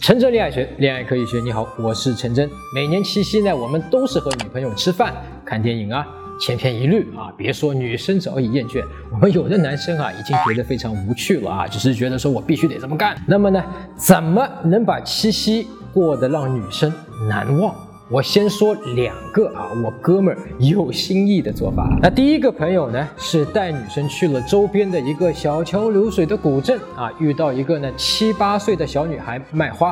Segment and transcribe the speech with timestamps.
[0.00, 1.40] 陈真恋爱学，恋爱可以学。
[1.40, 2.48] 你好，我是陈真。
[2.72, 5.12] 每年七夕呢，我们都是和女朋友吃饭、
[5.44, 6.06] 看电影啊，
[6.40, 7.32] 千篇一律啊。
[7.36, 13.20] 别说女生早已厌倦，我们有的男生啊，已经觉得非常无趣了啊，只是觉得说我必须得这么干。
[13.26, 13.60] 那么呢，
[13.96, 16.92] 怎么能把七夕过得让女生
[17.28, 17.74] 难忘？
[18.08, 21.88] 我先说两个啊，我哥们儿有新意的做法。
[22.00, 29.90] 那第一个朋友呢，是带女生去了周边的一个小桥流水的古镇啊，遇到一个呢七八岁的小女孩卖花，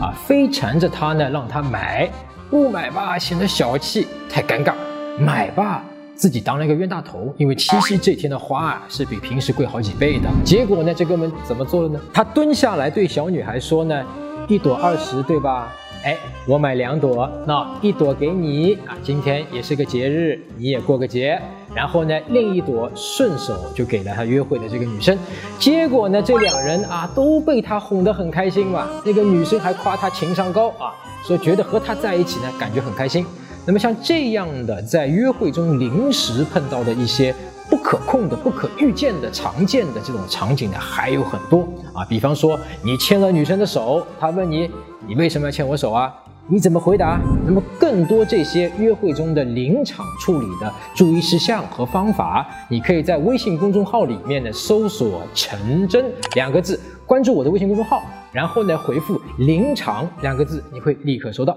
[0.00, 2.08] 啊，非缠着她呢，让她买，
[2.48, 4.72] 不买吧显得小气，太尴尬；
[5.18, 5.82] 买吧。
[6.22, 10.30] 自己当了一个冤大头，因为七夕这天的花啊是比平时贵好几倍的。
[10.44, 12.00] 结果呢，这哥们怎么做了呢？
[12.14, 14.04] 他蹲下来对小女孩说呢
[14.46, 15.72] ：“一朵二十，对吧？
[16.04, 21.36] 哎，我买两朵，那一朵给你啊，今天也是个节日，你也过个节。
[21.74, 25.18] 然后呢，另一朵顺手就给了他约会的这个女生。
[25.58, 28.86] 结果呢，这两人啊都被他哄得很开心嘛。
[29.04, 30.94] 那个女生还夸他情商高啊，
[31.26, 33.26] 说觉得和他在一起呢感觉很开心。”
[33.66, 37.34] 那么像这样的在约会中临时碰到的一些
[37.70, 42.04] 不可控的、不可预见的、常见的这种场景呢，还有很多啊。
[42.04, 44.70] 比方说，你牵了女生的手，她问你
[45.06, 46.12] ：“你为什么要牵我手啊？”
[46.48, 47.20] 你怎么回答？
[47.46, 58.02] 那么更多这些约会中的临场处理的注意事项和方法，你可以在微信公众号里面呢搜索“陈真”两个字，关注我的微信公众号，
[58.32, 61.56] 然后呢回复“临场”两个字，你会立刻收到。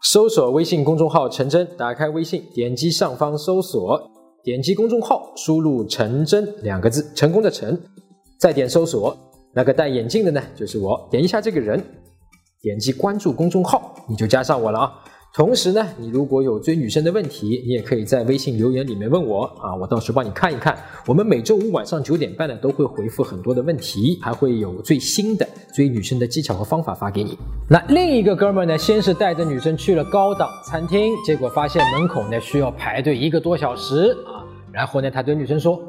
[0.00, 4.00] 搜索微信公众号“陈真”，打开微信，点击上方搜索，
[4.44, 7.76] 点击公众号，输入“陈真”两个字，成功的“陈”，
[8.38, 9.16] 再点搜索，
[9.52, 11.82] 那个戴眼镜的呢，就是我，点一下这个人，
[12.62, 14.92] 点击关注公众号，你就加上我了啊。
[15.34, 20.78] 同时呢，你如果有追女生的问题，你也可以在微信留言里面问我啊，我到时候帮你看一看。
[21.06, 27.38] 我们每周五晚上九点半呢，都会回复很多的问题，还会有最新的追女生的技巧和方法发给你。
[27.68, 34.44] 那另一个哥们呢，先是带着女生去了高档餐厅，结果发现门口呢需要排队一个多小时啊。
[34.72, 35.80] 然后呢，他对女生说：“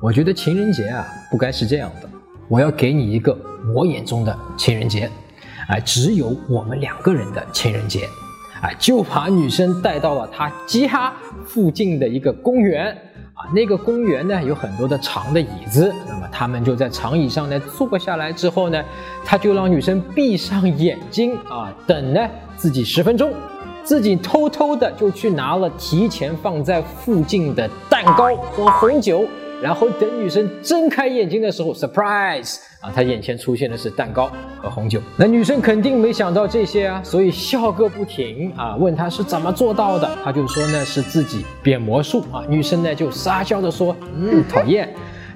[0.00, 2.08] 我觉得情人节啊，不该是这样的，
[2.48, 3.36] 我要给你一个
[3.74, 5.10] 我眼中的情人节，
[5.68, 8.08] 啊，只有我们两个人的情人节。”
[8.62, 11.12] 啊，就把女生带到了他家
[11.44, 12.96] 附近的一个公园，
[13.52, 18.82] 那个公园呢有很多的长的椅子，那么他们就在长椅上呢坐下来之后呢，
[19.24, 22.20] 他就让女生闭上眼睛啊，等呢
[22.56, 23.32] 自己十分钟，
[23.82, 29.26] 自己偷偷的就去拿了提前放在附近的蛋糕和红酒。
[29.64, 34.30] 然后等女生睁开眼睛的时候，surprise 啊，她眼前出现的是蛋糕
[34.60, 35.00] 和红酒。
[35.16, 38.76] 那女生肯定没想到这些啊，所以笑个不停啊。
[38.76, 42.44] 问她是怎么做到的，她就说呢是自己变魔术啊。
[42.46, 44.86] 女生呢就撒娇的说，嗯，讨厌。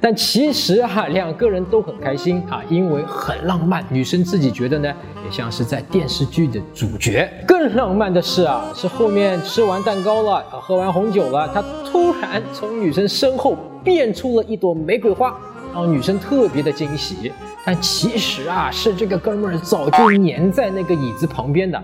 [0.00, 3.84] 但其实哈，两个人都很开心啊，因为很浪漫。
[3.88, 4.92] 女生自己觉得呢，
[5.24, 7.30] 也像是在电视剧的主角。
[7.46, 15.32] 更浪漫的是啊，是后面吃完蛋糕了啊，喝完红酒了，他突然从女生身后变出了一朵玫瑰花，
[15.72, 17.32] 让女生特别的惊喜。
[17.64, 21.80] 但其实啊，是这个哥们儿早就粘在那个椅子旁边的。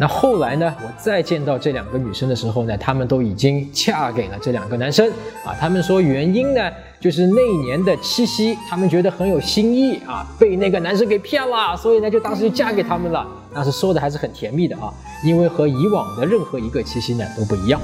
[0.00, 0.74] 那后来呢？
[0.82, 5.08] 我再见到这两个女生的时候呢，她们都已经嫁给了这两个男生
[5.44, 5.54] 啊。
[5.60, 6.60] 他们说原因呢，
[6.98, 13.26] 就是那一年的七夕，他们觉得很有新意啊，被那个男生给骗了，所以呢，就当时就嫁给他们了。
[13.54, 14.92] 但是说的还是很甜蜜的啊，
[15.24, 17.80] 因为和以往的任何一个七夕呢都不一样。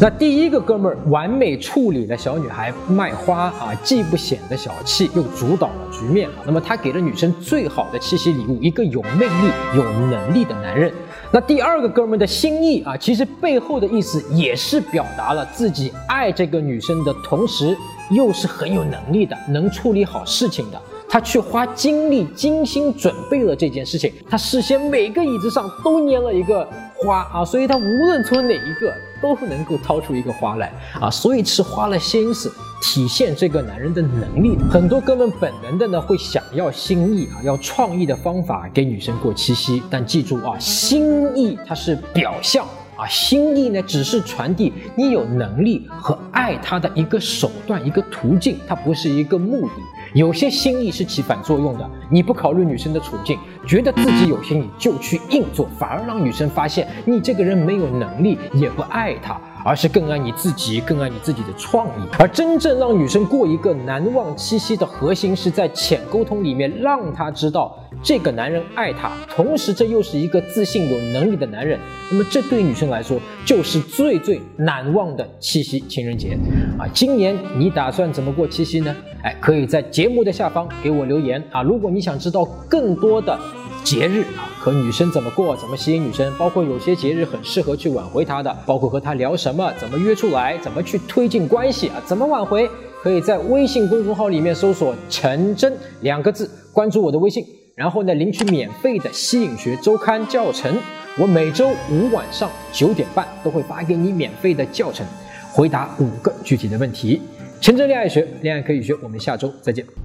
[0.00, 6.36] 那第一个哥们儿完美处理了小女孩卖花啊，既不显得小气，又主导了面啊。
[6.46, 10.92] 那么他给了女生最好的七夕礼物，一个有魅力、有能力的男人。
[11.30, 17.76] 那第二个哥们的心意啊，其实背后的意思也是表达了自己爱这个女生的同时，
[18.10, 20.80] 又是很有能力的，能处理好事情的。
[21.08, 32.52] 他去花精力、精心准备了这件事情，他事先每个椅子上都粘了一个花啊，所以他无论从哪一个都能够掏出一个花来啊，所以是花了心思。
[32.82, 39.82] 体现这个男人的能力，很多哥们本能的呢会想要心意啊，要创意的方法给女生过七夕。
[39.90, 49.74] 但记住啊，心意它是表象啊，心意呢只是传递你有能力和爱她的一个手段、一个途径，它不是一个目的。
[50.14, 59.40] 有些心意是起反作用的，你不考虑女生的处境，觉得自己有心，你就去硬做，反而让女生发现你这个人没有能力，也不爱她。
[59.66, 62.06] 而是更爱你自己，更爱你自己的创意。
[62.18, 71.78] 而真正让女生过一个难忘七夕的核心，是在浅沟通里面，让她知道这个男人爱她，同时这又是一个自信有能力的男人。
[72.10, 76.38] 那么这对女生来说，就是最最难忘的七夕情人节
[76.78, 76.86] 啊！
[76.92, 78.94] 今年你打算怎么过七夕呢？
[79.22, 81.62] 哎，可以在节目的下方给我留言啊！
[81.62, 83.38] 如果你想知道更多的。
[83.82, 92.66] 节日啊，和女生怎么过，怎么吸引女生，包括有些节日很适合去挽回她的，包括和她聊什么，怎么约出来，怎么去推进关系啊，怎么挽回，
[93.02, 95.70] 可以在微信公众号里面搜索“陈真”
[96.00, 97.44] 两个字，关注我的微信，
[97.74, 100.76] 然后呢领取免费的吸引学周刊教程，
[101.18, 105.04] 我每周五晚上九点半都会发给你免费的教程，
[105.52, 107.20] 回答五个具体的问题。
[107.60, 110.03] 陈真恋爱学，恋爱可以学，我们下周再见。